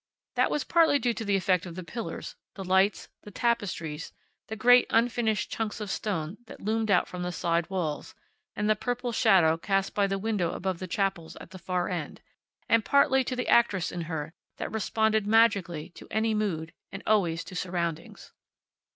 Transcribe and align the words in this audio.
That 0.33 0.49
was 0.49 0.63
partly 0.63 0.97
due 0.97 1.13
to 1.13 1.23
the 1.23 1.35
effect 1.35 1.67
of 1.67 1.75
the 1.75 1.83
pillars, 1.83 2.35
the 2.55 2.63
lights, 2.63 3.07
the 3.21 3.29
tapestries, 3.29 4.11
the 4.47 4.55
great, 4.55 4.87
unfinished 4.89 5.51
chunks 5.51 5.79
of 5.79 5.91
stone 5.91 6.39
that 6.47 6.59
loomed 6.59 6.89
out 6.89 7.07
from 7.07 7.21
the 7.21 7.31
side 7.31 7.69
walls, 7.69 8.15
and 8.55 8.67
the 8.67 8.75
purple 8.75 9.11
shadow 9.11 9.57
cast 9.57 9.93
by 9.93 10.07
the 10.07 10.17
window 10.17 10.53
above 10.53 10.79
the 10.79 10.87
chapels 10.87 11.35
at 11.35 11.51
the 11.51 11.59
far 11.59 11.87
end; 11.87 12.19
and 12.67 12.83
partly 12.83 13.23
to 13.23 13.35
the 13.35 13.47
actress 13.47 13.91
in 13.91 14.01
her 14.09 14.33
that 14.57 14.71
responded 14.71 15.27
magically 15.27 15.89
to 15.89 16.07
any 16.09 16.33
mood, 16.33 16.73
and 16.91 17.03
always 17.05 17.43
to 17.43 17.55
surroundings. 17.55 18.33